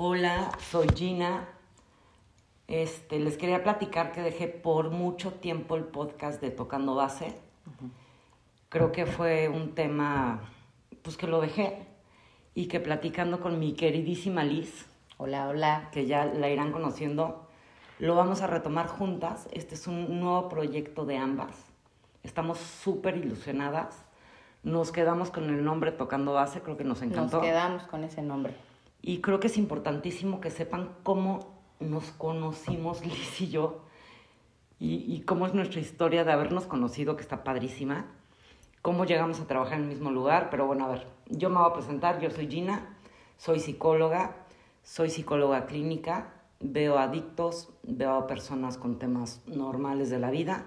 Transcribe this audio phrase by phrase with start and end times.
[0.00, 1.48] Hola, soy Gina.
[2.68, 7.34] Este, les quería platicar que dejé por mucho tiempo el podcast de Tocando Base.
[8.68, 10.42] Creo que fue un tema,
[11.02, 11.84] pues que lo dejé
[12.54, 14.86] y que platicando con mi queridísima Liz,
[15.16, 15.88] Hola, hola.
[15.90, 17.48] que ya la irán conociendo,
[17.98, 19.48] lo vamos a retomar juntas.
[19.50, 21.56] Este es un nuevo proyecto de ambas.
[22.22, 24.04] Estamos súper ilusionadas.
[24.62, 27.40] Nos quedamos con el nombre Tocando Base, creo que nos Nos encantó.
[27.40, 28.54] quedamos con ese nombre.
[29.00, 33.88] Y creo que es importantísimo que sepan cómo nos conocimos Liz y yo
[34.80, 38.06] y, y cómo es nuestra historia de habernos conocido, que está padrísima.
[38.82, 40.50] Cómo llegamos a trabajar en el mismo lugar.
[40.50, 42.20] Pero bueno, a ver, yo me voy a presentar.
[42.20, 42.96] Yo soy Gina,
[43.36, 44.36] soy psicóloga,
[44.82, 50.66] soy psicóloga clínica, veo adictos, veo a personas con temas normales de la vida.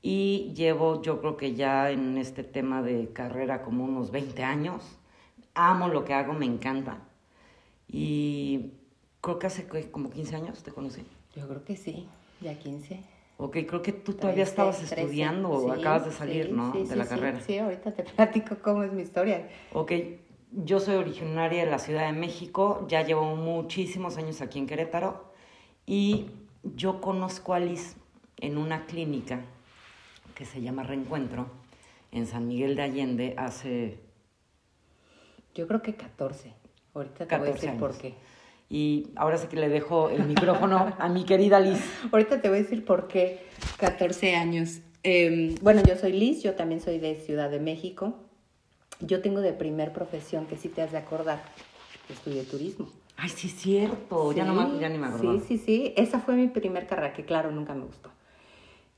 [0.00, 4.98] Y llevo, yo creo que ya en este tema de carrera como unos 20 años.
[5.54, 6.98] Amo lo que hago, me encanta.
[7.88, 8.72] Y
[9.20, 11.02] creo que hace como 15 años te conocí.
[11.34, 12.06] Yo creo que sí,
[12.40, 13.00] ya 15.
[13.36, 16.72] Ok, creo que tú todavía estabas 13, estudiando o sí, acabas de salir, sí, ¿no?
[16.72, 17.40] sí, de la carrera.
[17.40, 19.48] Sí, ahorita te platico cómo es mi historia.
[19.72, 19.92] Ok,
[20.52, 25.32] yo soy originaria de la Ciudad de México, ya llevo muchísimos años aquí en Querétaro
[25.84, 26.26] y
[26.62, 27.96] yo conozco a Liz
[28.36, 29.40] en una clínica
[30.36, 31.46] que se llama Reencuentro
[32.12, 33.98] en San Miguel de Allende hace
[35.54, 36.52] Yo creo que 14.
[36.94, 37.80] Ahorita te voy 14 a decir años.
[37.80, 38.14] por qué.
[38.70, 41.80] y ahora sí que le dejo el micrófono a mi querida Liz.
[42.12, 43.40] Ahorita te voy a decir por qué
[43.78, 44.80] 14 años.
[45.02, 48.14] Eh, bueno, yo soy Liz, yo también soy de Ciudad de México.
[49.00, 51.42] Yo tengo de primer profesión, que sí te has de acordar,
[52.08, 52.88] estudié turismo.
[53.16, 55.38] Ay, sí es cierto, ya, no me, ya ni me acordaba.
[55.40, 55.94] Sí, sí, sí.
[55.96, 58.10] Esa fue mi primer carrera, que claro, nunca me gustó.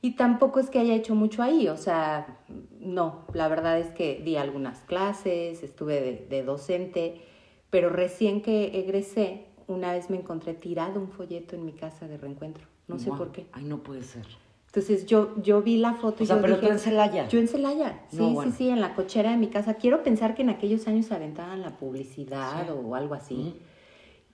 [0.03, 2.39] Y tampoco es que haya hecho mucho ahí, o sea,
[2.79, 7.23] no, la verdad es que di algunas clases, estuve de, de docente,
[7.71, 12.17] pero recién que egresé, una vez me encontré tirado un folleto en mi casa de
[12.19, 13.47] reencuentro, no sé Guau, por qué.
[13.53, 14.27] Ay, no puede ser.
[14.67, 17.29] Entonces yo, yo vi la foto O y sea, yo pero dije, tú en Celaya.
[17.29, 18.51] Yo en Celaya, sí, No, bueno.
[18.53, 19.75] sí, sí, en la cochera de mi casa.
[19.75, 22.73] Quiero pensar que en aquellos años se aventaban la publicidad Sí.
[22.85, 23.35] o algo así.
[23.35, 23.55] Ujú.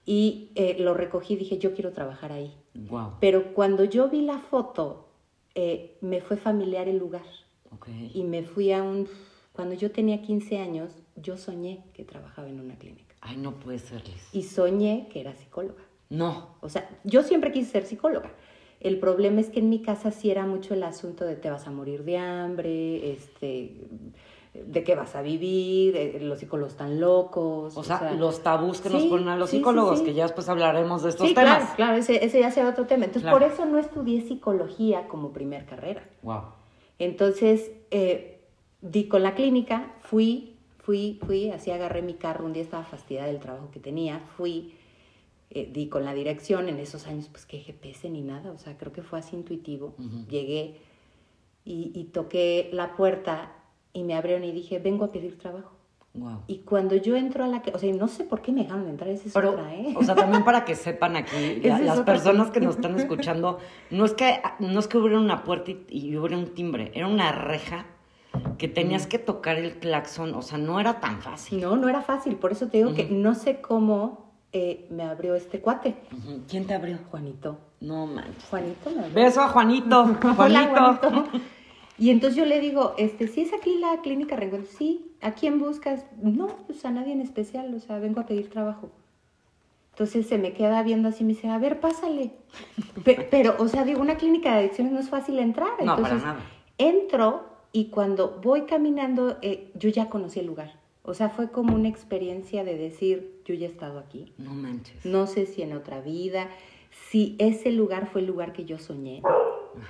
[0.04, 2.56] Y eh, lo recogí y dije, yo quiero trabajar ahí.
[2.74, 3.12] Wow.
[3.20, 5.08] Pero cuando yo vi la foto,
[5.54, 7.22] eh, me fue familiar el lugar.
[7.72, 7.88] Ok.
[8.12, 9.08] Y me fui a un...
[9.52, 13.11] Cuando yo tenía 15 años, yo soñé que trabajaba en una clínica.
[13.22, 14.28] Ay, no puede ser, Liz.
[14.32, 15.82] Y soñé que era psicóloga.
[16.10, 16.56] No.
[16.60, 18.30] O sea, yo siempre quise ser psicóloga.
[18.80, 21.66] El problema es que en mi casa sí era mucho el asunto de te vas
[21.68, 23.76] a morir de hambre, este,
[24.54, 27.76] de qué vas a vivir, eh, los psicólogos están locos.
[27.76, 30.04] O sea, los tabús que nos ponen a los sí, psicólogos, sí.
[30.06, 31.58] que ya después hablaremos de estos Sí, temas.
[31.58, 33.04] claro, claro, ese, ese ya será otro tema.
[33.04, 33.38] Entonces, Claro.
[33.38, 36.02] por eso no estudié psicología como primer carrera.
[36.22, 36.42] Wow.
[36.98, 38.40] Entonces, eh,
[38.80, 40.51] di con la clínica, fui,
[40.82, 44.74] fui, fui, así agarré mi carro, un día estaba fastidiada del trabajo que tenía, fui,
[45.50, 48.76] eh, di con la dirección, en esos años pues que GPS ni nada, o sea,
[48.76, 49.94] creo que fue así intuitivo,
[50.28, 50.76] llegué
[51.64, 53.52] y, y toqué la puerta
[53.92, 55.76] y me abrieron y dije, vengo a pedir trabajo.
[56.14, 56.40] Wow.
[56.46, 57.62] Y cuando yo entro a la...
[57.62, 59.94] que- O sea, no sé por qué me dejaron entrar, esa es Pero, otra, ¿eh?
[59.96, 63.58] o sea, también para que sepan aquí, la- las otra personas que nos están escuchando,
[63.90, 67.06] no es que, no es que hubiera una puerta y, y hubiera un timbre, era
[67.06, 67.86] una reja
[68.58, 71.60] que tenías que tocar el claxon, o sea, no era tan fácil.
[71.60, 73.14] No, no era fácil, por eso te digo que Ujú.
[73.14, 75.96] no sé cómo eh, me abrió este cuate.
[76.48, 76.98] ¿Quién te abrió?
[77.10, 77.58] Juanito.
[77.80, 78.44] No manches.
[78.50, 79.14] Juanito me abrió.
[79.14, 80.02] Beso a Juanito.
[80.38, 81.10] Hola, Juanito.
[81.10, 81.30] Juanito.
[81.98, 84.70] Y entonces yo le digo, este, ¿sí es aquí la clínica Reencuentro?
[84.76, 86.04] Sí, ¿a quién buscas?
[86.20, 88.90] No, pues a nadie en especial, o sea, vengo a pedir trabajo.
[89.92, 92.32] Entonces se me queda viendo así me dice, a ver, pásale.
[93.04, 95.70] Pe- Pero, o sea, digo, una clínica de adicciones no es fácil entrar.
[95.80, 96.40] No, para Entonces, nada.
[96.78, 100.78] Entro y cuando voy caminando, eh, yo ya conocí el lugar.
[101.04, 104.32] O sea, fue como una experiencia de decir, yo ya he estado aquí.
[104.38, 105.04] No manches.
[105.04, 106.48] No sé si en otra vida,
[107.10, 109.22] si ese lugar fue el lugar que yo soñé.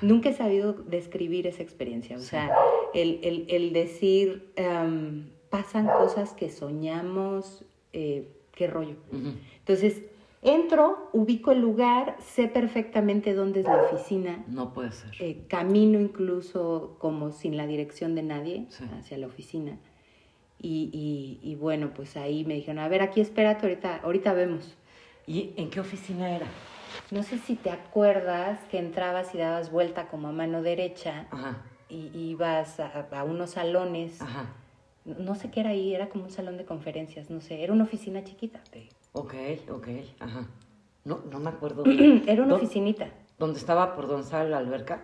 [0.00, 2.17] Nunca he sabido describir esa experiencia.
[2.17, 2.55] O sea,
[2.94, 8.94] el, el- el decir, em, pasan cosas que soñamos, eh, qué rollo.
[9.58, 10.02] Entonces,
[10.42, 14.44] entro, ubico el lugar, sé perfectamente dónde es la oficina.
[14.48, 15.10] No puede ser.
[15.20, 18.84] eh, camino incluso como sin la dirección de nadie Sí.
[18.98, 19.78] hacia la oficina.
[20.58, 24.76] Y, y- y bueno, pues ahí me dijeron, a ver, aquí espérate, ahorita, ahorita vemos.
[25.26, 26.46] ¿Y en qué oficina era?
[27.10, 31.62] No sé si te acuerdas que entrabas y dabas vuelta como a mano derecha Ajá,
[31.88, 34.20] y ibas a, a unos salones.
[34.20, 34.54] ajá.
[35.04, 37.72] No no sé qué era ahí, era como un salón de conferencias, no sé, era
[37.72, 38.60] una oficina chiquita.
[39.12, 39.35] Ok,
[39.70, 39.88] ok,
[40.20, 40.47] ajá.
[41.05, 42.25] No, no me acuerdo bien.
[42.26, 43.09] Era una ¿Dó- oficinita.
[43.38, 45.03] ¿Dónde estaba por donde estaba la alberca?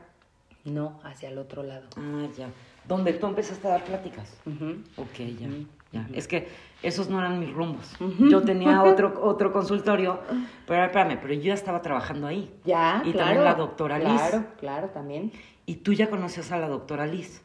[0.64, 1.86] No, hacia el otro lado.
[1.96, 2.48] Ah, ya.
[2.86, 4.34] ¿Dónde tú empezaste a dar pláticas?
[4.46, 4.76] Ujú.
[4.96, 5.48] Ok, ya.
[5.90, 6.06] Ya.
[6.12, 6.48] Es que
[6.82, 7.96] esos no eran mis rumbos.
[8.30, 10.20] Yo tenía otro, otro consultorio,
[10.66, 12.52] pero espérame, pero yo ya estaba trabajando ahí.
[12.64, 13.18] Ya, Y claro.
[13.26, 14.06] también la doctora Liz.
[14.08, 15.32] Claro, claro, también.
[15.66, 17.42] Y tú ya conocías a la doctora Liz.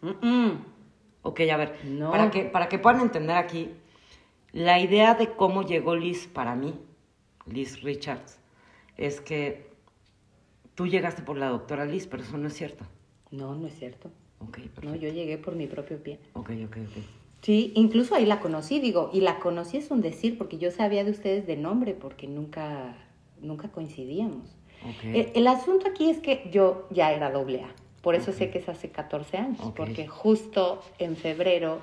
[1.24, 2.12] Ok, a ver, No.
[2.12, 3.72] para, que, para que puedan entender aquí,
[4.54, 6.76] la idea de cómo llegó Liz para mí,
[7.48, 8.40] Liz Richards,
[8.98, 9.72] es que
[10.76, 12.86] tú llegaste por la doctora Liz, pero eso no es cierto.
[13.32, 14.12] No, no es cierto.
[14.40, 14.82] Ok, perfecto.
[14.84, 16.20] No, yo llegué por mi propio pie.
[16.34, 17.04] Ok, ok, ok.
[17.42, 21.04] Sí, incluso ahí la conocí, digo, y la conocí es un decir, porque yo sabía
[21.04, 22.96] de ustedes de nombre, porque nunca,
[23.42, 24.56] nunca coincidíamos.
[24.88, 25.04] Ok.
[25.04, 28.60] El, el asunto aquí es que yo ya era doble A, por eso sé que
[28.60, 31.80] es hace 14 años, porque justo en febrero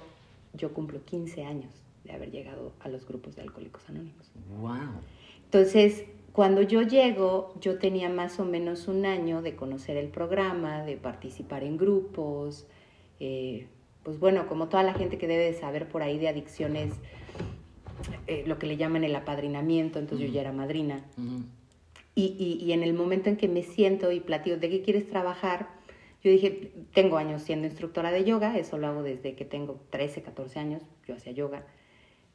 [0.53, 4.31] yo cumplo 15 años de haber llegado a los grupos de Alcohólicos Anónimos.
[4.61, 5.01] Wow.
[5.45, 10.85] Entonces, cuando yo llego, yo tenía más o menos un año de conocer el programa,
[10.85, 12.67] de participar en grupos,
[13.19, 13.67] eh,
[14.03, 16.95] pues bueno, como toda la gente que debe de saber por ahí de adicciones,
[18.27, 21.05] eh, lo que le llaman el apadrinamiento, entonces yo ya era madrina.
[21.19, 21.43] Ujú.
[22.15, 25.07] Y, y- y en el momento en que me siento y platico, ¿de qué quieres
[25.09, 25.69] trabajar?
[26.23, 30.23] Yo dije, tengo años siendo instructora de yoga, eso lo hago desde que tengo 13,
[30.23, 31.65] 14 años, yo hacía yoga.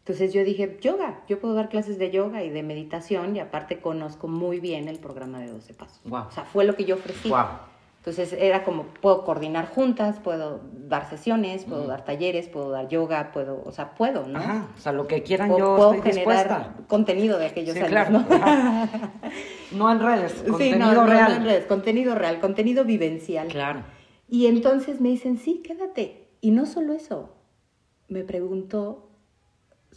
[0.06, 3.80] Entonces yo dije, yoga, yo puedo dar clases de yoga y de meditación y aparte
[3.81, 6.00] conozco muy bien el programa de 12 pasos.
[6.06, 6.28] Guau.
[6.28, 7.28] O sea, fue lo que yo ofrecí.
[7.30, 7.48] Guau.
[7.98, 13.31] Entonces era como, puedo coordinar juntas, puedo dar sesiones, puedo dar talleres, puedo dar yoga,
[13.34, 14.38] puedo, o sea, puedo, ¿no?
[14.38, 16.74] Ajá, o sea, lo que quieran Puedo- yo puedo estoy generar dispuesta.
[16.88, 18.12] contenido de aquellos Sí, años, claro.
[18.12, 18.25] ¿no?
[19.72, 21.30] No en redes, contenido Sí, no, no, real.
[21.31, 23.48] no en redes, contenido real, contenido vivencial.
[23.48, 23.81] Claro.
[24.30, 26.28] Y entonces me dicen, sí, quédate.
[26.42, 27.34] Y no solo eso,
[28.08, 29.10] me preguntó,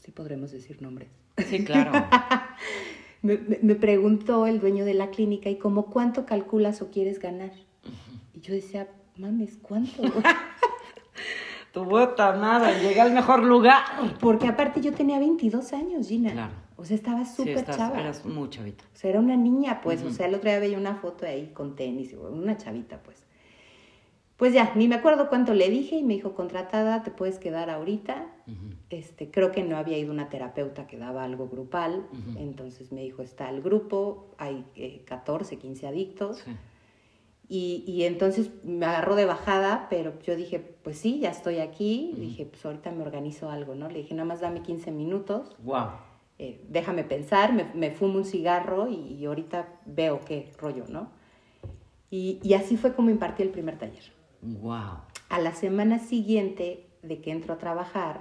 [0.01, 1.09] si podremos decir nombres,
[1.49, 1.93] Sí, claro.
[3.23, 7.53] me, me- preguntó el dueño de la clínica, ¿y como cuánto calculas o quieres ganar?
[8.35, 10.03] Y yo decía, mames, ¿cuánto?
[11.73, 13.83] tu bota, nada, llegué al mejor lugar.
[14.21, 16.33] Porque aparte yo tenía 22 años, Gina.
[16.33, 16.53] Claro.
[16.77, 18.01] O sea, estaba Sí, súper chava.
[18.01, 18.85] eras muy chavita.
[18.95, 20.03] O sea, era una niña, pues.
[20.03, 23.23] O sea, el otro día veía una foto ahí con tenis, una chavita, pues.
[24.39, 27.71] Pues ya, ni me acuerdo cuánto le dije y me dijo, contratada, te puedes quedar
[27.71, 28.25] ahorita.
[28.89, 32.07] Este, creo que no había ido una terapeuta que daba algo grupal.
[32.39, 36.39] Entonces me dijo, está el grupo, hay eh, 14, 15 adictos.
[36.39, 36.53] Sí.
[37.49, 42.15] Y, y entonces me agarró de bajada, pero yo dije, pues sí, ya estoy aquí.
[42.17, 43.89] Dije, pues ahorita me organizo algo, ¿no?
[43.89, 45.57] Le dije, nada más dame 15 minutos.
[45.65, 45.89] Wow.
[46.39, 51.11] eh, déjame pensar, me, me fumo un cigarro y, y ahorita veo qué rollo, ¿no?
[52.11, 54.17] Y, y así fue como impartí el primer taller.
[54.43, 55.01] Wow.
[55.29, 58.21] A la semana siguiente de que entro a trabajar,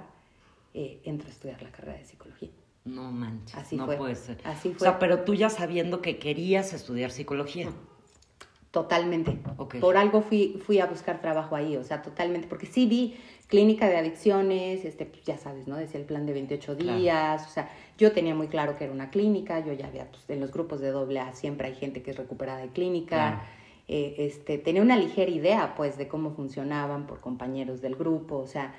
[0.74, 2.50] eh, entro a estudiar la carrera de psicología.
[2.84, 3.96] No manches, Así no fue.
[3.96, 4.38] puede ser.
[4.44, 5.00] Así O sea, fue.
[5.00, 7.70] pero tú ya sabiendo que querías estudiar psicología.
[8.70, 9.38] Totalmente.
[9.80, 13.16] Por algo fui, fui a buscar trabajo ahí, o sea, totalmente, porque sí vi
[13.46, 15.76] clínica de adicciones, este, pues, ya sabes, ¿no?
[15.76, 16.98] Decía el plan de 28 Claro.
[16.98, 20.28] días, o sea, yo tenía muy claro que era una clínica, yo ya había, pues,
[20.28, 23.40] en los grupos de doble A siempre hay gente que es recuperada de clínica, Claro.
[23.88, 28.46] Eh, este, tenía una ligera idea, pues, de cómo funcionaban por compañeros del grupo, o
[28.46, 28.74] sea,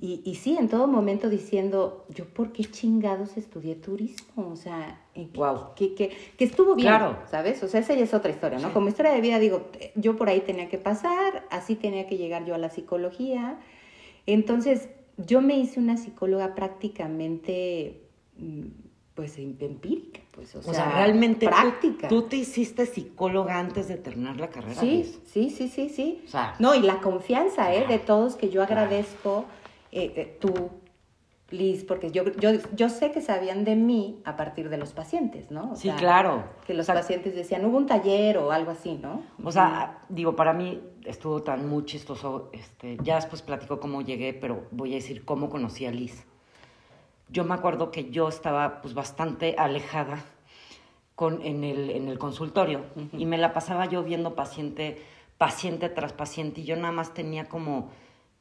[0.00, 5.00] y, y sí, en todo momento diciendo, yo por qué chingados estudié turismo, o sea,
[5.14, 5.74] ¿en qué- Guau.
[5.76, 7.16] que, que, que estuvo bien, Claro.
[7.30, 7.62] ¿sabes?
[7.62, 8.68] O sea, esa ya es otra historia, ¿no?
[8.68, 8.74] Sí.
[8.74, 12.44] Como historia de vida, digo, yo por ahí tenía que pasar, así tenía que llegar
[12.44, 13.60] yo a la psicología.
[14.26, 18.00] Entonces, yo me hice una psicóloga prácticamente,
[18.36, 18.62] mm,
[19.14, 22.08] pues, em- empírica, pues, o, O sea, realmente tú- práctica.
[22.08, 24.80] Tú, te hiciste psicóloga antes de terminar la carrera.
[24.80, 25.20] Sí, Liz.
[25.26, 26.22] sí, sí, sí, sí.
[26.26, 27.86] O sea, No, y la confianza, ¿eh?
[27.86, 29.44] De todos que yo agradezco,
[29.92, 30.52] eh, eh, tú,
[31.50, 35.52] Liz, porque yo, yo, yo sé que sabían de mí a partir de los pacientes,
[35.52, 35.72] ¿no?
[35.72, 36.44] O sí, sea, claro.
[36.66, 39.22] Que los O sea, pacientes decían, hubo un taller o algo así, ¿no?
[39.44, 42.50] O sea, digo, para mí estuvo tan muy chistoso.
[42.52, 46.24] Este, ya después platico cómo llegué, pero voy a decir cómo conocí a Liz.
[47.28, 50.24] Yo me acuerdo que yo estaba pues bastante alejada
[51.14, 55.00] con, en, el, en el consultorio y me la pasaba yo viendo paciente,
[55.38, 57.90] paciente tras paciente y yo nada más tenía como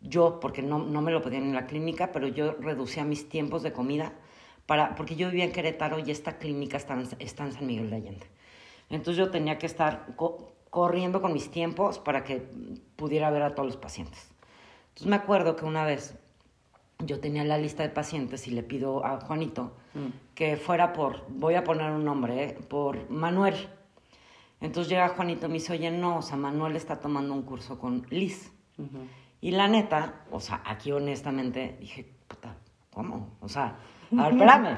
[0.02, 3.64] yo, porque no, no me lo podían en la clínica, pero yo reducía mis tiempos
[3.64, 4.14] de comida
[4.66, 7.90] para, porque yo vivía en Querétaro y esta clínica está en, está en San Miguel
[7.90, 8.28] de Allende.
[8.90, 12.44] Entonces yo tenía que estar co- corriendo con mis tiempos para que
[12.96, 14.30] pudiera ver a todos los pacientes.
[14.90, 16.16] Entonces me acuerdo que una vez
[17.06, 19.74] yo tenía la lista de pacientes y le pido a Juanito
[20.36, 22.58] que fuera por, voy a poner un nombre, ¿eh?
[22.68, 23.56] por Manuel.
[24.60, 27.78] Entonces llega Juanito y me dice, oye, no, o sea, Manuel está tomando un curso
[27.78, 28.52] con Liz.
[29.42, 32.56] Y la neta, o sea, aquí honestamente dije, puta,
[32.92, 33.38] ¿cómo?
[33.42, 33.76] O sea,
[34.18, 34.78] a ver, espérame.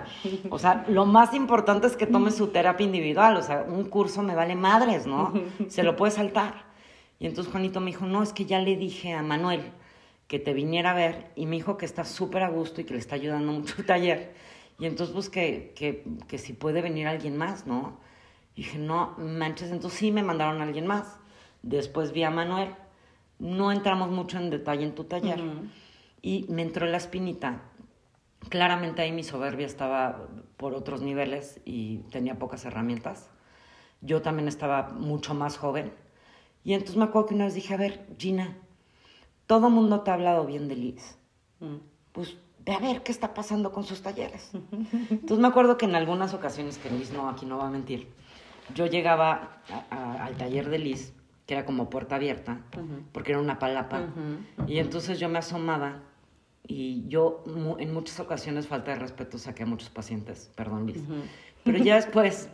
[0.50, 3.38] O sea, lo más importante es que tome su terapia individual.
[3.38, 5.34] O sea, un curso me vale madres, ¿no?
[5.70, 6.66] Se lo puede saltar.
[7.20, 9.72] Y entonces Juanito me dijo, no, es que ya le dije a Manuel
[10.28, 12.94] que te viniera a ver y me dijo que está súper a gusto y que
[12.94, 14.34] le está ayudando mucho el taller.
[14.80, 18.00] Y entonces, pues, que, que, que si puede venir alguien más, ¿no?
[18.56, 21.20] Y dije, no, manches, entonces sí me mandaron a alguien más.
[21.62, 22.76] Después vi a Manuel.
[23.38, 25.42] No entramos mucho en detalle en tu taller.
[26.22, 27.62] Y me entró la espinita.
[28.50, 30.28] Claramente ahí mi soberbia estaba
[30.58, 33.30] por otros niveles y tenía pocas herramientas.
[34.02, 35.92] Yo también estaba mucho más joven.
[36.64, 38.58] Y entonces me acuerdo que una vez dije, a ver, Gina,
[39.48, 41.18] todo mundo te ha hablado bien de Liz.
[42.12, 44.52] Pues ve a ver qué está pasando con sus talleres.
[45.10, 48.08] Entonces me acuerdo que en algunas ocasiones, que Liz no, aquí no va a mentir,
[48.74, 51.14] yo llegaba a- a- al taller de Liz,
[51.46, 52.62] que era como puerta abierta,
[53.12, 54.02] porque era una palapa,
[54.68, 56.02] y entonces yo me asomaba
[56.68, 57.44] y yo
[57.78, 61.04] en muchas ocasiones, falta de respeto, saqué a muchos pacientes, perdón Liz,
[61.64, 62.50] pero ya después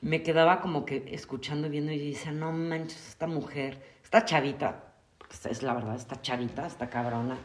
[0.00, 4.85] me quedaba como que escuchando y viendo y decía, no manches, esta mujer, esta chavita,
[5.30, 7.36] esta es la verdad, esta chavita, esta cabrona,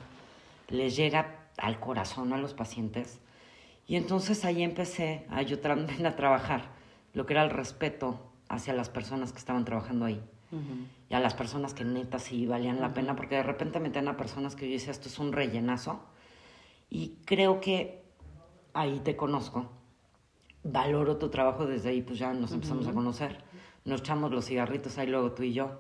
[0.69, 3.19] les llega al corazón a los pacientes.
[3.87, 6.69] Y entonces ahí empecé a yo también a trabajar
[7.13, 10.23] lo que era el respeto hacia las personas que estaban trabajando ahí.
[11.09, 14.17] Y a las personas que neta sí valían la pena, porque de repente metían a
[14.17, 16.01] personas que yo decía, esto es un rellenazo.
[16.89, 18.03] Y creo que
[18.73, 19.69] ahí te conozco.
[20.63, 23.43] Valoro tu trabajo desde ahí, pues ya nos empezamos a conocer.
[23.85, 25.79] Nos echamos los cigarritos ahí luego tú y yo.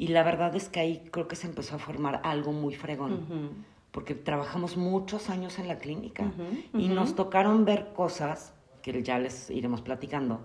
[0.00, 3.66] Y la verdad es que ahí creo que se empezó a formar algo muy fregón.
[3.90, 6.32] Porque trabajamos muchos años en la clínica
[6.72, 10.40] y nos tocaron ver cosas, que ya les iremos platicando,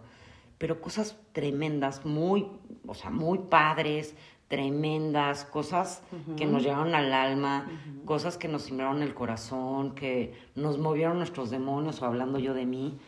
[0.58, 2.48] pero cosas tremendas, muy,
[2.86, 4.18] o sea, muy padres,
[4.50, 6.04] tremendas, cosas
[6.36, 7.72] que nos llegaron al alma,
[8.04, 12.66] cosas que nos simbraron el corazón, que nos movieron nuestros demonios, o hablando yo de
[12.66, 13.00] mí,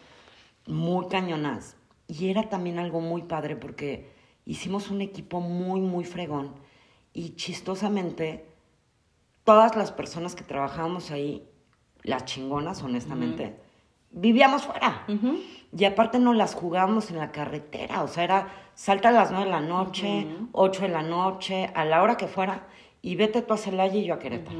[0.66, 1.76] muy cañonas.
[2.08, 4.16] Y era también algo muy padre porque
[4.48, 6.54] hicimos un equipo muy, muy fregón.
[7.14, 8.46] Y chistosamente,
[9.44, 11.48] todas las personas que trabajábamos ahí,
[12.04, 13.60] las chingonas, honestamente,
[14.10, 15.06] vivíamos fuera.
[15.78, 19.46] Y aparte no las jugábamos en la carretera, o sea, era salta a las nueve
[19.48, 22.68] de la noche, ocho de la noche, a la hora que fuera,
[23.02, 24.60] y vete tú a Celaya y yo a Querétaro.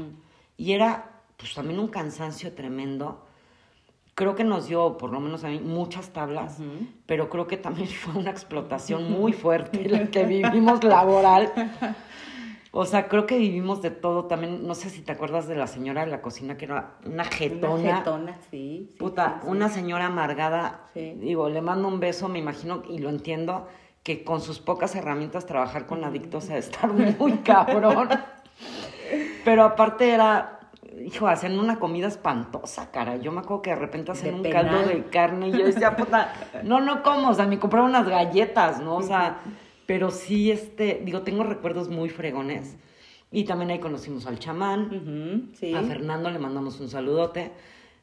[0.58, 3.24] Y era, pues también un cansancio tremendo.
[4.18, 6.58] Creo que nos dio, por lo menos a mí, muchas tablas,
[7.06, 11.52] pero creo que también fue una explotación muy fuerte la que vivimos laboral.
[12.72, 14.24] O sea, creo que vivimos de todo.
[14.24, 17.22] También, no sé si te acuerdas de la señora de la cocina, que era una
[17.22, 17.74] jetona.
[17.74, 18.88] Una jetona, sí.
[18.90, 19.50] sí, Puta, sí, sí.
[19.52, 20.80] una señora amargada.
[20.96, 23.68] Digo, le mando un beso, me imagino, y lo entiendo,
[24.02, 28.08] que con sus pocas herramientas trabajar con adictos a estar muy cabrón.
[29.44, 30.57] Pero aparte era,
[31.04, 33.16] hijo, hacían una comida espantosa, cara.
[33.16, 35.96] Yo me acuerdo que de repente hacían De un caldo de carne y yo decía,
[35.96, 36.32] puta,
[36.64, 38.96] no, no como, o sea, me compraba unas galletas, ¿no?
[38.96, 39.40] O sea,
[39.86, 42.76] pero sí, este, digo, tengo recuerdos muy fregones.
[43.30, 45.50] Y también ahí conocimos al chamán.
[45.54, 45.74] Sí.
[45.74, 47.52] A Fernando le mandamos un saludote.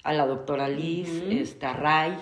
[0.03, 2.15] A la doctora Liz, este, a Ray,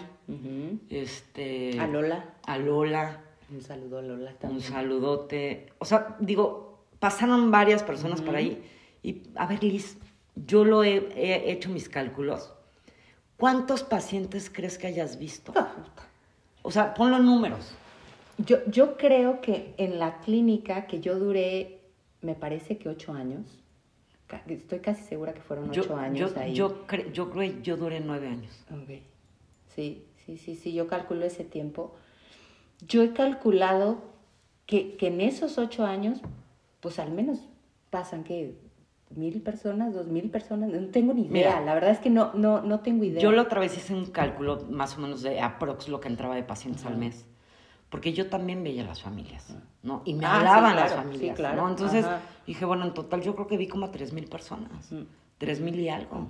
[0.89, 2.25] este, A Lola.
[2.45, 4.61] a Lola, Un saludo a Lola un también.
[4.61, 5.67] saludote.
[5.79, 8.63] O sea, digo, pasaron varias personas por ahí.
[9.01, 9.97] Y, a ver, Liz,
[10.35, 12.51] yo lo he, he hecho mis cálculos.
[13.37, 15.53] ¿Cuántos pacientes crees que hayas visto?
[15.55, 15.73] Ah,
[16.61, 17.73] O sea, ponlo en números.
[18.37, 21.81] Yo, yo creo que en la clínica que yo duré,
[22.21, 23.59] me parece que ocho años,
[24.47, 26.53] estoy casi segura que fueron Yo, ocho años yo, ahí.
[26.55, 28.63] yo, cre- yo creo que yo duré nueve años.
[28.71, 29.01] Ok.
[29.75, 31.93] Sí, sí, sí, sí, yo calculo ese tiempo.
[32.87, 34.01] Yo he calculado
[34.65, 36.19] que, que en esos ocho años,
[36.79, 37.39] pues al menos
[37.89, 38.55] pasan que
[39.17, 41.51] mil personas, dos mil personas, no tengo ni idea.
[41.51, 41.61] Mira.
[41.61, 43.21] la verdad es que no, no, no tengo idea.
[43.21, 46.35] Yo la otra vez hice un cálculo más o menos de aprox lo que entraba
[46.35, 47.25] de pacientes al mes.
[47.89, 50.01] Porque yo también veía las familias, ¿no?
[50.03, 51.61] Y me Ah, sí, hablaban las claro, sí, familias, claro.
[51.61, 51.69] ¿no?
[51.69, 52.05] Entonces
[52.47, 54.91] dije, bueno, en total yo creo que vi como a tres mil personas.
[55.37, 56.27] Tres mil y algo.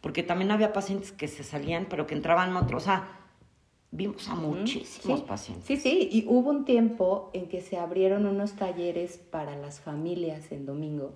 [0.00, 2.82] Porque también había pacientes que se salían, pero que entraban otros.
[2.82, 3.08] O sea,
[3.90, 5.66] vimos a muchísimos sí, pacientes.
[5.66, 10.50] Sí, sí, y hubo un tiempo en que se abrieron unos talleres para las familias
[10.50, 11.12] en domingo.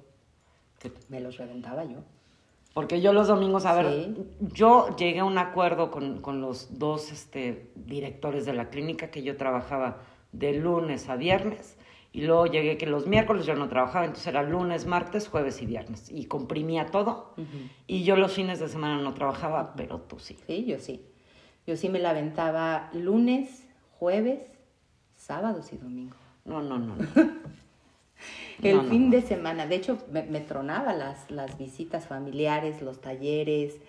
[1.09, 1.99] Me los reventaba yo.
[2.75, 4.15] Porque yo los domingos, a ver, Sí.
[4.53, 9.23] yo llegué a un acuerdo con, con los dos este, directores de la clínica que
[9.23, 10.03] yo trabajaba
[10.33, 11.79] de lunes a viernes
[12.13, 15.67] y luego llegué que los miércoles yo no trabajaba, entonces era lunes, martes, jueves y
[15.67, 17.33] viernes y comprimía todo
[17.87, 20.37] y yo los fines de semana no trabajaba, pero tú sí.
[20.47, 21.03] Sí, yo sí.
[21.67, 23.67] Yo sí me la aventaba lunes,
[23.99, 24.53] jueves,
[25.17, 26.19] sábados y domingos.
[26.45, 26.95] No, no, no.
[26.97, 27.05] no.
[28.63, 32.81] El No, no, fin de semana, de hecho, me, me tronaba las, las visitas familiares,
[32.83, 33.81] los talleres,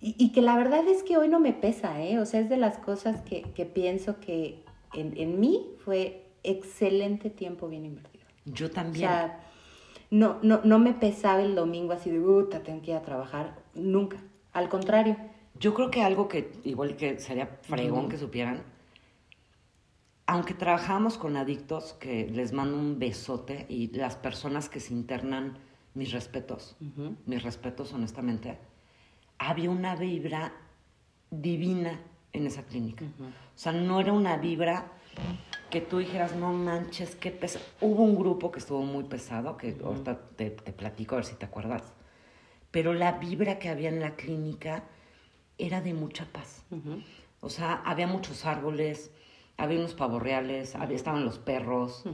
[0.00, 2.18] y, y que la verdad es que hoy no me pesa, ¿eh?
[2.18, 4.62] O sea, es de las cosas que, que pienso que
[4.94, 8.24] en, en mí fue excelente tiempo bien invertido.
[8.46, 9.08] Yo O también.
[9.08, 9.40] sea,
[10.10, 13.56] no, no, no me pesaba el domingo así de, puta, tengo que ir a trabajar.
[13.74, 14.18] Nunca.
[14.52, 15.16] Al contrario.
[15.60, 18.62] Yo creo que algo que igual que sería fregón que supieran,
[20.28, 25.56] aunque trabajamos con adictos, que les mando un besote y las personas que se internan,
[25.94, 26.76] mis respetos,
[27.24, 28.58] mis respetos honestamente,
[29.38, 30.52] había una vibra
[31.30, 31.98] divina
[32.34, 33.06] en esa clínica.
[33.06, 34.92] O sea, no era una vibra
[35.70, 37.64] que tú dijeras, no manches, qué pesado.
[37.80, 41.36] Hubo un grupo que estuvo muy pesado, que ahorita te, te, platico a ver si
[41.36, 41.94] te acuerdas.
[42.70, 44.84] Pero la vibra que había en la clínica
[45.56, 46.66] era de mucha paz.
[47.40, 49.10] O sea, había muchos árboles,
[49.58, 52.04] había unos pavorreales, había, estaban los perros,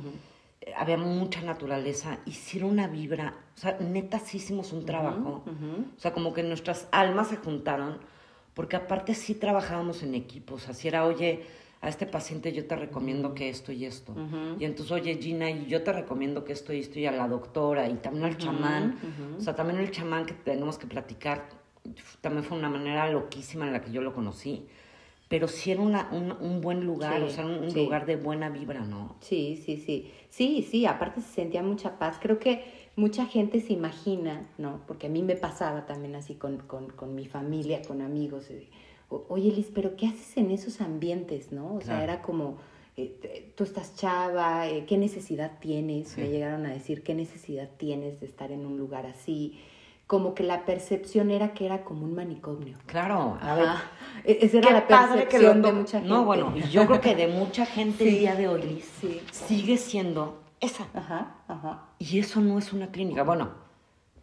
[0.62, 2.18] eh, había mucha naturaleza.
[2.24, 5.44] Hicieron una vibra, o sea, neta sí hicimos un trabajo.
[5.96, 7.98] O sea, como que nuestras almas se juntaron,
[8.54, 10.68] porque aparte sí trabajábamos en equipos.
[10.68, 11.44] Así era, oye,
[11.82, 14.14] a este paciente yo te recomiendo que esto y esto.
[14.58, 17.28] Y entonces, oye, Gina, y yo te recomiendo que esto y esto, y a la
[17.28, 18.98] doctora, y también al chamán.
[19.36, 21.46] O sea, también el chamán que tenemos que platicar,
[22.22, 24.66] también fue una manera loquísima en la que yo lo conocí.
[25.28, 29.16] Pero sí era una, un, buen lugar, o sea, un, lugar de buena vibra, ¿no?
[29.20, 30.10] Sí, sí, sí.
[30.28, 32.18] Sí, sí, aparte se sentía mucha paz.
[32.20, 32.64] Creo que
[32.94, 34.82] mucha gente se imagina, ¿no?
[34.86, 38.50] Porque a mí me pasaba también así con, con, con mi familia, con amigos
[39.28, 41.74] oye Liz, pero ¿qué haces en esos ambientes, no?
[41.74, 42.58] O sea, era como,
[42.96, 46.16] eh, tú estás chava, eh, ¿qué necesidad tienes?
[46.16, 49.58] Me llegaron a decir, ¿qué necesidad tienes de estar en un lugar así?
[50.06, 52.76] Como que la percepción era que era como un manicomio.
[52.86, 53.68] Claro, a ver.
[54.24, 56.08] E-, esa era la percepción de mucha gente.
[56.08, 58.90] No, bueno, yo creo que de mucha gente el día de hoy, Liz,
[59.32, 60.86] sigue siendo esa.
[60.94, 61.84] Ajá, ajá.
[61.98, 63.22] Y eso no es una clínica.
[63.22, 63.64] Bueno,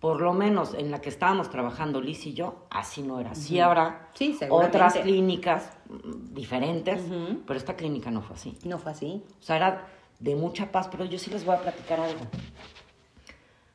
[0.02, 3.36] por lo menos en la que estábamos trabajando Liz y yo, así no era.
[3.36, 4.10] Sí habrá
[4.50, 7.02] otras clínicas mm, diferentes,
[7.46, 8.58] pero esta clínica no fue así.
[8.66, 9.24] No fue así.
[9.40, 9.88] O sea, era
[10.20, 12.22] de mucha paz, pero yo sí les voy a platicar algo.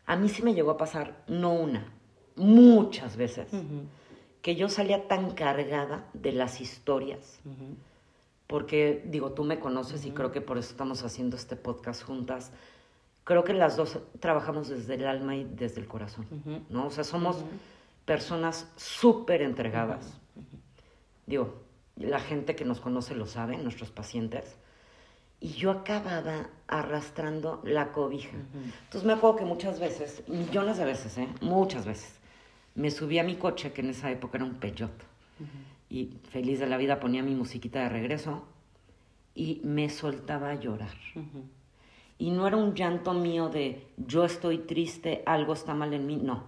[0.07, 1.93] A mí sí me llegó a pasar, no una,
[2.37, 3.49] muchas veces,
[4.43, 7.41] que yo salía tan cargada de las historias.
[8.47, 12.53] Porque, digo, tú me conoces y creo que por eso estamos haciendo este podcast juntas
[13.27, 16.27] creo que las dos trabajamos desde el alma y desde el corazón,
[16.71, 16.87] ¿no?
[16.87, 17.39] O sea, somos
[18.05, 20.17] personas súper entregadas.
[21.27, 21.61] Digo,
[21.97, 24.57] la gente que nos conoce lo sabe, nuestros pacientes.
[25.41, 28.37] Y yo acababa arrastrando la cobija.
[28.85, 31.29] Entonces me acuerdo que muchas veces, millones de veces, ¿eh?
[31.41, 32.16] Muchas veces,
[32.77, 34.93] me subí a mi coche, que en esa época era un Peugeot.
[35.89, 38.45] Y feliz de la vida ponía mi musiquita de regreso
[39.35, 40.97] y me soltaba a llorar.
[42.19, 46.17] Y no era un llanto mío de yo estoy triste, algo está mal en mí,
[46.17, 46.45] no.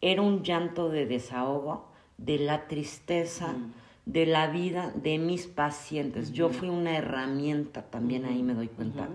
[0.00, 3.54] Era un llanto de desahogo, de la tristeza,
[4.04, 6.32] de la vida de mis pacientes.
[6.32, 9.08] Yo fui una herramienta también ahí, me doy cuenta.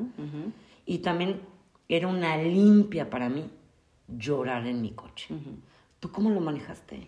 [0.85, 1.41] Y también
[1.87, 3.49] era una limpia para mí
[4.07, 5.33] llorar en mi coche.
[6.01, 7.07] ¿Tú cómo lo manejaste?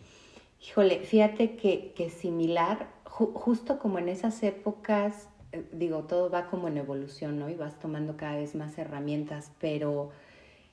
[0.65, 6.67] Híjole, fíjate que, que similar, justo como en esas épocas eh, digo, todo va como
[6.67, 7.47] en evolución, ¿no?
[7.47, 10.09] Y vas tomando cada vez más herramientas, pero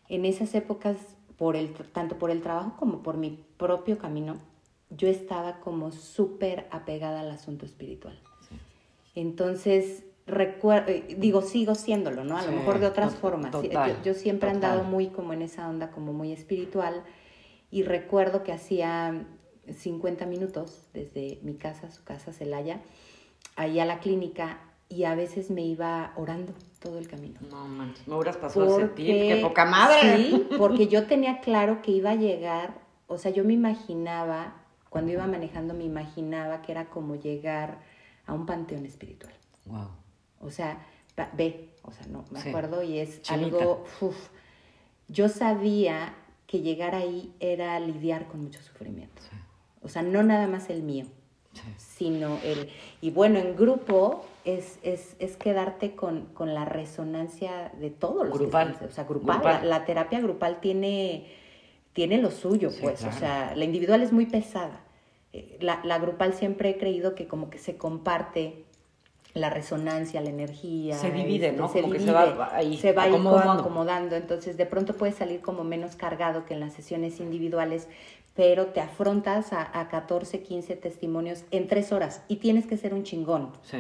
[0.09, 0.97] en esas épocas,
[1.37, 4.39] por el, tanto por el trabajo como por mi propio camino,
[4.89, 8.19] yo estaba como súper apegada al asunto espiritual.
[9.15, 12.39] Entonces, recuerdo, eh, digo, sigo siéndolo, ¿no?
[12.39, 13.55] A lo mejor de otras formas.
[14.03, 17.03] yo, siempre he andado muy como en esa onda, como muy espiritual,
[17.71, 19.27] y recuerdo que hacía
[19.73, 22.81] 50 minutos desde mi casa, su casa, Celaya,
[23.57, 27.39] ahí a la clínica y a veces me iba orando todo el camino.
[27.49, 30.17] No manches, me hubieras pasado a sentir, qué poca madre.
[30.17, 34.55] Sí, porque yo tenía claro que iba a llegar, o sea, yo me imaginaba,
[34.89, 37.79] cuando iba manejando me imaginaba que era como llegar
[38.27, 39.33] a un panteón espiritual.
[39.67, 39.91] Wow.
[40.41, 40.85] O sea,
[41.35, 44.17] ve, o sea, no, me acuerdo y es algo, uf,
[45.09, 46.15] yo sabía
[46.51, 49.23] que llegar ahí era lidiar con mucho sufrimiento.
[49.83, 51.05] O sea, no nada más el mío,
[51.77, 52.69] sino el...
[53.01, 58.37] Y bueno, en grupo es, es, es quedarte con, con, la resonancia de todos los
[58.37, 58.77] grupal.
[58.85, 59.69] o sea, grupal.
[59.69, 61.29] La, terapia grupal tiene,
[61.93, 63.05] tiene lo suyo, pues.
[63.05, 64.81] O sea, la individual es muy pesada.
[65.33, 68.65] Eh, la, la, grupal siempre he creído que como que se comparte
[69.35, 70.97] la resonancia, la energía.
[70.97, 71.69] Se divide, este, ¿no?
[71.69, 73.53] Se como que se va ahí se va acomodando.
[73.53, 74.17] acomodando.
[74.17, 77.89] Entonces, de pronto puede salir como menos cargado que en las sesiones individuales,
[78.35, 82.95] pero te afrontas a, a 14, 15 testimonios en tres horas y tienes que ser
[82.95, 83.53] un chingón.
[83.63, 83.79] Sí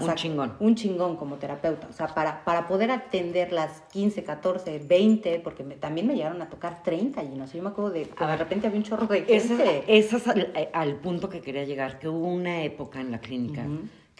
[0.00, 0.52] un chingón.
[0.60, 1.88] Un chingón como terapeuta.
[1.88, 6.48] O sea, para, para poder atender las 15, 14, 20, porque también me llegaron a
[6.48, 9.24] tocar 30 y no sé, yo me acuerdo de de repente había un chorro de.
[9.28, 13.66] Ese, es eh, al, punto que quería llegar, que hubo una época en la clínica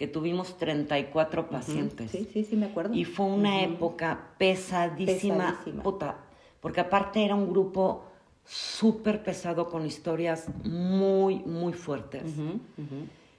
[0.03, 2.11] que tuvimos 34 pacientes.
[2.11, 2.93] Sí, sí, sí, me acuerdo.
[2.93, 5.61] Y fue una época pesadísima.
[5.81, 6.17] Puta,
[6.61, 8.03] porque aparte era un grupo
[8.45, 12.25] súper pesado con historias muy, muy fuertes.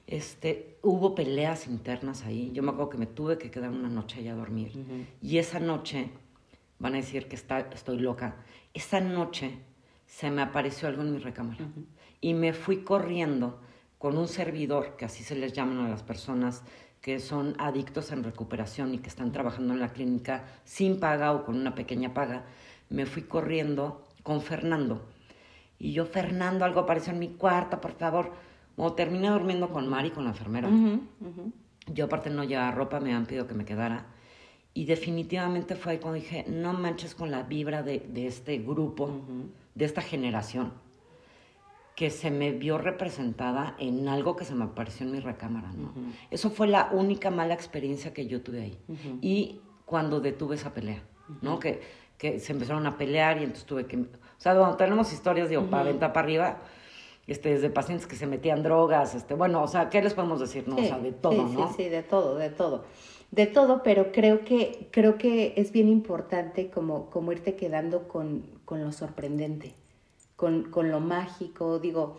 [0.07, 2.51] Este, hubo peleas internas ahí.
[2.53, 4.71] Yo me acuerdo que me tuve que quedar una noche allá a dormir.
[5.21, 6.11] Y esa noche,
[6.79, 8.37] van a decir que está, estoy loca,
[8.73, 9.57] esa noche
[10.05, 11.67] se me apareció algo en mi recámara.
[12.21, 13.59] Y me fui corriendo
[14.03, 16.61] con un servidor, que así se les llaman a las personas
[16.99, 21.45] que son adictos en recuperación y que están trabajando en la clínica sin paga o
[21.45, 22.43] con una pequeña paga.
[22.89, 25.05] Me fui corriendo con Fernando.
[25.79, 28.33] Y yo, Fernando, algo apareció en mi cuarto, por favor.
[28.75, 30.67] O terminé durmiendo con Mari, con la enfermera.
[31.87, 34.07] Yo aparte no llevaba ropa, me han pedido que me quedara.
[34.73, 39.21] Y definitivamente fue ahí cuando dije, no manches con la vibra de, de este grupo,
[39.75, 40.73] de esta generación,
[41.95, 45.93] que se me vio representada en algo que se me apareció en mi recámara, ¿no?
[46.31, 48.79] Eso fue la única mala experiencia que yo tuve ahí.
[49.21, 51.03] Y cuando detuve esa pelea,
[51.41, 51.59] ¿no?
[51.59, 51.81] Que,
[52.17, 53.97] que se empezaron a pelear y entonces tuve que...
[53.97, 56.57] O sea, bueno, tenemos historias, de para venta para arriba,
[57.27, 60.67] este, desde pacientes que se metían drogas, este, bueno, o sea, ¿qué les podemos decir?
[60.67, 61.67] No, o sea, de todo, sí, ¿no?
[61.69, 62.85] Sí, sí, de todo, de todo.
[63.31, 68.43] De todo, pero creo que, creo que es bien importante como, como irte quedando con,
[68.65, 69.73] con lo sorprendente,
[70.35, 71.79] con, con, lo mágico.
[71.79, 72.17] Digo,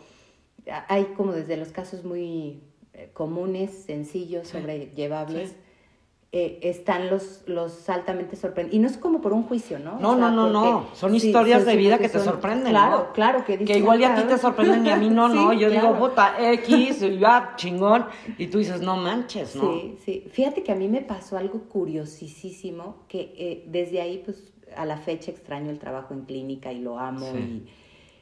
[0.88, 2.60] hay como desde los casos muy
[2.92, 5.56] eh, comunes, sencillos, sobrellevables,
[6.36, 8.76] eh, están los, los altamente sorprendentes.
[8.76, 10.00] Y no es como por un juicio, ¿no?
[10.00, 10.86] No, o sea, no, no, no.
[10.92, 12.70] Son historias sí, de vida que, que, te sorprenden.
[12.70, 13.12] Claro, ¿no?
[13.12, 13.44] claro.
[13.44, 15.52] Que, que igual ya a ti te sorprenden y a mí no, no.
[15.52, 15.94] Yo claro.
[15.94, 18.06] digo, puta, X, ya, chingón.
[18.36, 19.74] Y tú dices, no manches, ¿no?
[19.74, 20.26] Sí, sí.
[20.28, 24.96] Fíjate que a mí me pasó algo curiosísimo que eh, desde ahí, pues, a la
[24.96, 27.32] fecha extraño el trabajo en clínica y lo amo.
[27.36, 27.68] Y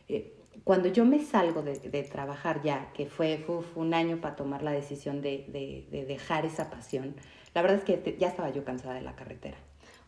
[0.08, 0.34] eh,
[0.64, 4.36] cuando yo me salgo de, de trabajar ya, que fue, fue, fue, un año para
[4.36, 7.14] tomar la decisión de, de, de dejar esa pasión,
[7.54, 9.56] la verdad es que te, ya estaba yo cansada de la carretera.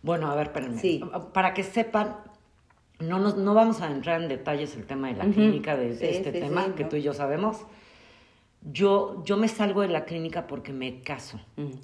[0.02, 0.78] Bueno, a ver, espérenme.
[0.80, 1.02] Sí.
[1.32, 2.16] Para que sepan,
[3.00, 5.34] no, nos, no vamos a entrar en detalles el tema de la uh -huh.
[5.34, 6.88] clínica, de, sí, este sí, tema que no.
[6.90, 7.64] tú y yo sabemos.
[8.62, 11.40] Yo, yo me salgo de la clínica porque me caso.
[11.56, 11.80] Uh -huh.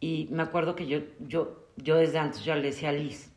[0.00, 3.33] Y me acuerdo que yo, yo, yo desde antes yo le decía a Liz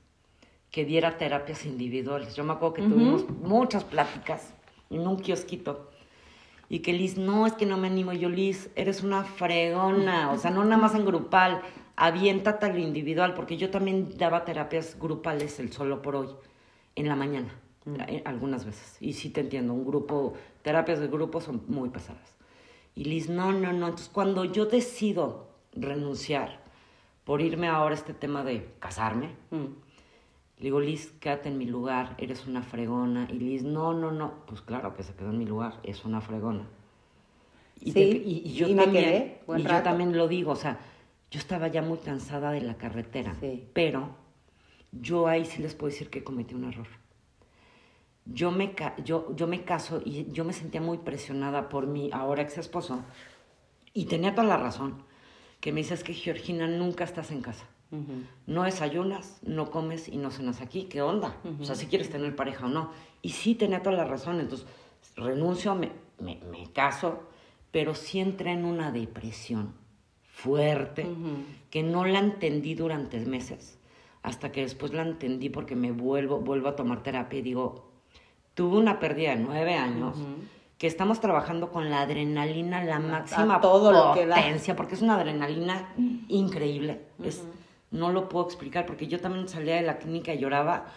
[0.72, 2.36] que diera terapias individuales.
[2.36, 2.94] Yo me acuerdo que uh -huh.
[2.94, 4.54] tuvimos muchas pláticas
[4.90, 5.90] en un kiosquito.
[6.70, 8.12] Y que Liz, no, es que no me animo.
[8.12, 10.32] Y yo, Liz, eres una fregona.
[10.32, 11.62] O sea, no nada más en grupal.
[11.96, 13.34] Aviéntate a lo individual.
[13.34, 16.30] Porque yo también daba terapias grupales el solo por hoy.
[16.96, 17.54] En la mañana.
[17.86, 17.96] Mm.
[18.26, 18.98] Algunas veces.
[19.00, 19.74] Y sí te entiendo.
[19.74, 22.36] Un grupo, terapias de grupo son muy pesadas.
[22.96, 23.88] Y Liz, no, no, no.
[23.88, 26.60] Entonces, cuando yo decido renunciar
[27.24, 29.87] por irme ahora a este tema de casarme, mm.
[30.58, 33.28] Le digo, Liz, quédate en mi lugar, eres una fregona.
[33.32, 34.46] Y Liz, no, no, no.
[34.48, 36.68] Pues claro que se quedó en mi lugar, es una fregona.
[37.80, 40.56] Y, sí, te, y, y yo, y también, quedé, y yo también lo digo, o
[40.56, 40.80] sea,
[41.30, 43.70] yo estaba ya muy cansada de la carretera, sí.
[43.74, 44.16] pero
[44.92, 46.88] yo ahí sí les puedo decir que cometí un error.
[48.26, 52.42] Yo me, yo, yo me caso y yo me sentía muy presionada por mi ahora
[52.42, 53.04] ex esposo.
[53.94, 55.04] Y tenía toda la razón.
[55.62, 57.66] Que me dices que Georgina nunca estás en casa.
[57.92, 58.24] Uh -huh.
[58.48, 60.84] No desayunas, no comes y no cenas aquí.
[60.84, 61.38] ¿Qué onda?
[61.44, 61.62] Uh -huh.
[61.62, 62.92] O sea, si quieres tener pareja o no.
[63.22, 64.40] Y sí tenía toda la razón.
[64.40, 64.68] Entonces,
[65.16, 67.24] renuncio, me, me, me caso,
[67.72, 69.74] pero sí entré en una depresión
[70.24, 71.44] fuerte uh -huh.
[71.70, 73.80] que no la entendí durante meses.
[74.22, 77.92] Hasta que después la entendí porque me vuelvo, vuelvo a tomar terapia y digo,
[78.54, 80.18] tuve una pérdida de nueve años
[80.78, 84.76] que estamos trabajando con la adrenalina, la máxima todo potencia, lo que da.
[84.76, 85.94] porque es una adrenalina
[86.28, 87.02] increíble.
[87.18, 87.28] Uh -huh.
[87.28, 87.44] es,
[87.92, 90.88] no lo puedo explicar, porque yo también salía de la clínica y lloraba,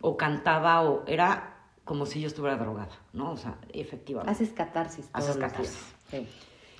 [0.00, 3.32] o cantaba, o era como si yo estuviera drogada, ¿no?
[3.32, 4.30] O sea, efectivamente.
[4.30, 5.08] Haces catarsis.
[5.12, 5.94] Haces catarsis.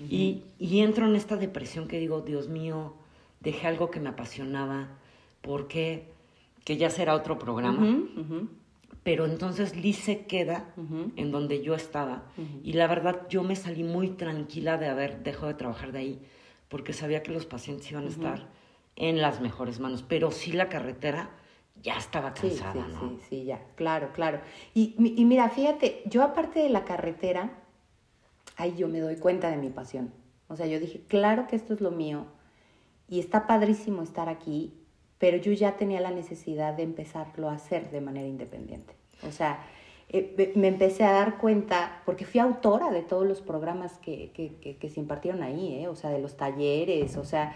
[0.00, 2.94] Y, y entro en esta depresión que digo, Dios mío,
[3.40, 4.88] dejé algo que me apasionaba,
[5.40, 6.12] ¿por qué?
[6.64, 7.82] Que ya será otro programa.
[7.82, 8.48] Uh -huh,
[9.04, 11.12] pero entonces Liz se queda uh -huh.
[11.16, 12.24] en donde yo estaba
[12.64, 16.22] y la verdad yo me salí muy tranquila de haber dejado de trabajar de ahí
[16.70, 18.48] porque sabía que los pacientes iban a estar
[18.96, 21.30] en las mejores manos, pero sí la carretera
[21.82, 23.10] ya estaba cansada, sí, sí, ¿no?
[23.10, 24.40] Sí, sí, ya, claro, claro.
[24.72, 27.50] Y, y mira, fíjate, yo aparte de la carretera,
[28.56, 30.12] ahí yo me doy cuenta de mi pasión.
[30.48, 32.26] O sea, yo dije, claro que esto es lo mío
[33.08, 34.74] y está padrísimo estar aquí,
[35.18, 38.94] pero yo ya tenía la necesidad de empezarlo a hacer de manera independiente.
[39.26, 39.64] O sea,
[40.10, 44.56] eh, me empecé a dar cuenta, porque fui autora de todos los programas que, que,
[44.56, 45.88] que, que se impartieron ahí, ¿eh?
[45.88, 47.54] o sea, de los talleres, o sea,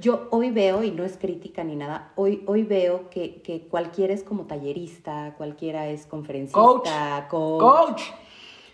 [0.00, 4.12] yo hoy veo, y no es crítica ni nada, hoy, hoy veo que, que cualquiera
[4.14, 7.58] es como tallerista, cualquiera es conferencista, coach.
[7.58, 7.60] coach.
[7.60, 8.02] coach.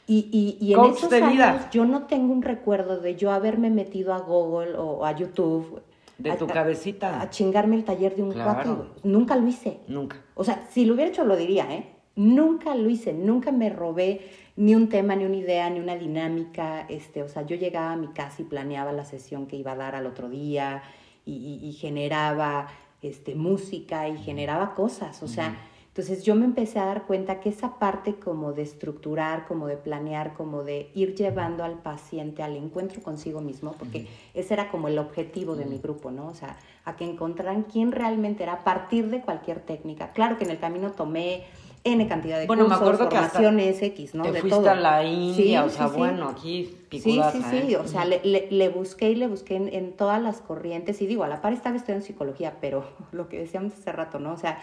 [0.06, 0.28] Y,
[0.60, 1.70] y, y en coach esos años vida.
[1.72, 5.80] yo no tengo un recuerdo de yo haberme metido a Google o a YouTube
[6.18, 7.22] De a- tu cabecita.
[7.22, 8.52] A, chingarme el taller de un Claro.
[8.76, 9.00] cuate.
[9.08, 9.78] Nunca lo hice.
[9.88, 10.18] Nunca.
[10.34, 11.88] O sea, si lo hubiera hecho lo diría, ¿eh?
[12.16, 14.20] Nunca lo hice, nunca me robé
[14.56, 16.82] ni un tema, ni una idea, ni una dinámica.
[16.88, 19.76] Este, o sea, yo llegaba a mi casa y planeaba la sesión que iba a
[19.76, 20.82] dar al otro día
[21.26, 22.68] y, y- y generaba
[23.02, 25.22] este, música y generaba cosas.
[25.22, 25.56] O sea,
[25.88, 29.76] entonces yo me empecé a dar cuenta que esa parte como de estructurar, como de
[29.76, 34.88] planear, como de ir llevando al paciente al encuentro consigo mismo, porque ese era como
[34.88, 36.26] el objetivo de mi grupo, ¿no?
[36.28, 40.12] O sea, a que encontraran quién realmente era a partir de cualquier técnica.
[40.12, 41.44] Claro que en el camino tomé
[41.85, 44.25] N cantidad de Bueno, me cursos, que formaciones X, ¿no?
[44.25, 44.70] Te de fuiste todo.
[44.70, 45.99] a la India, Sí, o sea, sí, sí.
[45.99, 47.77] bueno, aquí Sí, picudaza, sí, sí, ¿eh?
[47.77, 51.07] o sea, le, le- le busqué y le busqué en, en todas las corrientes y
[51.07, 54.33] digo, a la par estaba estudiando psicología, pero lo que decíamos hace rato, ¿no?
[54.33, 54.59] O sea,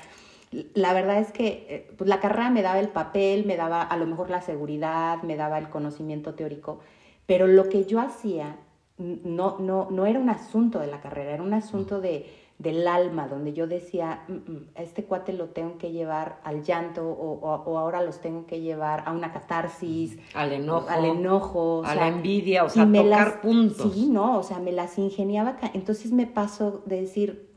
[0.74, 3.98] la verdad es que eh, pues la carrera me daba el papel, me daba a
[3.98, 6.80] lo mejor la seguridad, me daba el conocimiento teórico,
[7.26, 8.58] pero lo que yo hacía
[8.98, 12.26] no, no, no era un asunto de la carrera, era un asunto de,
[12.62, 16.62] del alma, donde yo decía, "Mm, mm, a este cuate lo tengo que llevar al
[16.64, 20.88] llanto o, o- o ahora los tengo que llevar a una catarsis, Al enojo.
[20.88, 23.92] al enojo, o a sea, la envidia, o sea, me tocar las- puntos.
[23.94, 25.58] Sí, no, o sea, me las ingeniaba.
[25.74, 27.50] Entonces me pasó de decir,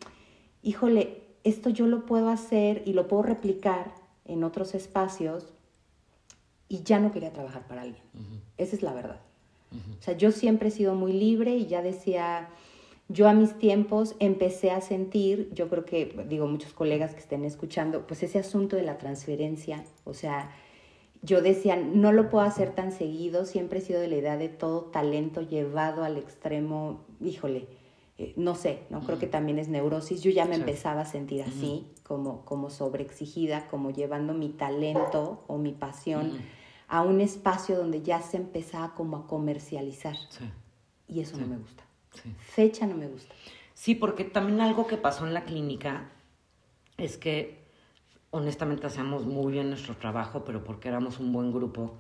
[0.63, 3.93] híjole, esto yo lo puedo hacer y lo puedo replicar
[4.25, 5.53] en otros espacios
[6.69, 8.03] y ya no quería trabajar para alguien.
[8.57, 9.21] Esa es la verdad.
[9.99, 12.49] O sea, yo siempre he sido muy libre y ya decía,
[13.09, 17.45] yo a mis tiempos empecé a sentir, yo creo que, digo, muchos colegas que estén
[17.45, 20.51] escuchando, pues ese asunto de la transferencia, o sea,
[21.23, 24.49] yo decía, no lo puedo hacer tan seguido, siempre he sido de la idea de
[24.49, 27.67] todo talento llevado al extremo, híjole,
[28.19, 30.61] eh, no sé, no creo que también es neurosis, yo ya me Sí.
[30.61, 36.33] empezaba a sentir así, como, como sobreexigida, como llevando mi talento o mi pasión
[36.89, 40.45] a un espacio donde ya se empezaba como a comercializar Sí,
[41.09, 41.43] y eso Sí.
[41.43, 41.84] no me gusta.
[42.23, 42.35] Sí.
[42.39, 43.35] Fecha no me gusta.
[43.75, 46.11] Sí, porque también algo que pasó en la clínica
[46.97, 47.65] es que
[48.31, 51.97] honestamente hacíamos muy bien nuestro trabajo, pero porque éramos un buen grupo.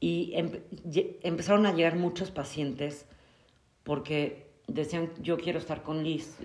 [0.00, 0.62] Y empe-
[1.22, 3.06] empezaron a llegar muchos pacientes
[3.84, 6.38] porque decían, yo quiero estar con Liz,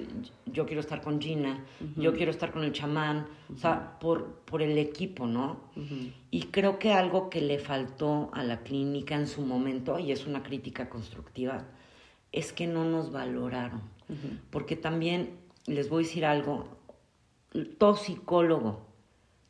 [0.45, 1.63] yo quiero estar con Gina,
[1.95, 5.59] yo quiero estar con el chamán, o sea, por, por el equipo, ¿no?
[6.31, 10.25] Y creo que algo que le faltó a la clínica en su momento, y es
[10.25, 11.65] una crítica constructiva,
[12.31, 13.81] es que no nos valoraron.
[14.51, 15.31] Porque también
[15.65, 16.65] les voy a decir algo,
[17.77, 18.79] todo psicólogo,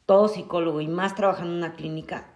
[0.05, 2.27] todo psicólogo y más trabajando en una clínica,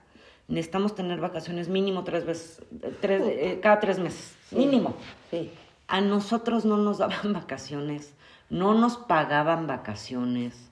[0.48, 2.62] necesitamos tener vacaciones mínimo tres veces,
[3.00, 4.96] tres, eh, cada tres meses, mínimo.
[5.32, 5.50] Sí.
[5.88, 8.14] A nosotros no nos daban vacaciones,
[8.50, 10.70] no nos pagaban vacaciones.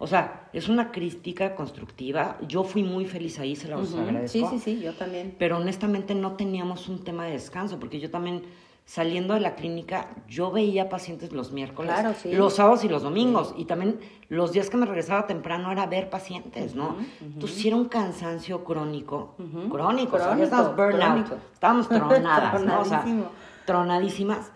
[0.00, 2.38] O sea, es una crítica constructiva.
[2.46, 4.00] Yo fui muy feliz ahí, se los Ujú.
[4.00, 4.48] agradezco.
[4.50, 5.34] Sí, sí, sí, yo también.
[5.38, 8.42] Pero honestamente no teníamos un tema de descanso, porque yo también,
[8.88, 12.32] saliendo de la clínica, yo veía pacientes los miércoles, Claro, sí.
[12.32, 16.08] los sábados y los domingos, y también los días que me regresaba temprano era ver
[16.08, 16.96] pacientes, ¿no?
[17.20, 19.34] Entonces sí era un cansancio crónico,
[19.70, 22.80] crónico, o sea, Crónico, estábamos burnout, estábamos tronadas, ¿no?
[22.80, 23.04] O sea,
[23.66, 24.50] tronadísimas.